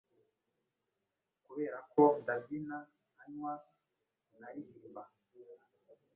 Kuberako 1.43 2.03
ndabyina, 2.21 2.77
nkanywa, 3.13 3.53
nkaririmba, 4.35 5.03